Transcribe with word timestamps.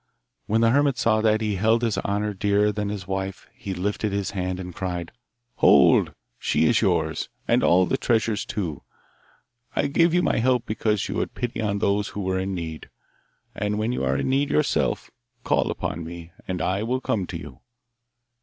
When 0.47 0.61
the 0.61 0.71
hermit 0.71 0.97
saw 0.97 1.21
that 1.21 1.41
he 1.41 1.57
held 1.57 1.83
his 1.83 1.99
honour 1.99 2.33
dearer 2.33 2.71
than 2.71 2.89
his 2.89 3.05
wife 3.07 3.47
he 3.53 3.75
lifted 3.75 4.11
his 4.11 4.31
hand 4.31 4.59
and 4.59 4.73
cried, 4.73 5.11
'Hold! 5.57 6.15
she 6.39 6.65
is 6.65 6.81
yours, 6.81 7.29
and 7.47 7.63
all 7.63 7.85
the 7.85 7.97
treasures 7.99 8.43
too. 8.43 8.81
I 9.75 9.85
gave 9.85 10.11
you 10.11 10.23
my 10.23 10.39
help 10.39 10.65
because 10.65 11.07
you 11.07 11.19
had 11.19 11.35
pity 11.35 11.61
on 11.61 11.77
those 11.77 12.07
that 12.13 12.19
were 12.19 12.39
in 12.39 12.55
need. 12.55 12.89
And 13.53 13.77
when 13.77 13.91
you 13.91 14.03
are 14.03 14.17
in 14.17 14.27
need 14.29 14.49
yourself, 14.49 15.11
call 15.43 15.69
upon 15.69 16.03
me, 16.03 16.31
and 16.47 16.63
I 16.63 16.81
will 16.81 16.99
come 16.99 17.27
to 17.27 17.37
you. 17.37 17.59